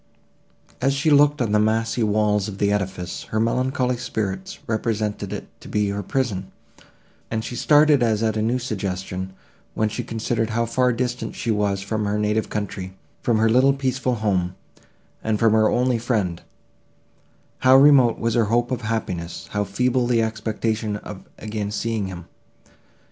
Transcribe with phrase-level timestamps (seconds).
[0.81, 5.47] As she looked on the massy walls of the edifice, her melancholy spirits represented it
[5.61, 6.51] to be her prison;
[7.29, 9.31] and she started as at a new suggestion,
[9.75, 13.73] when she considered how far distant she was from her native country, from her little
[13.73, 14.55] peaceful home,
[15.23, 20.95] and from her only friend—how remote was her hope of happiness, how feeble the expectation
[20.95, 22.25] of again seeing him!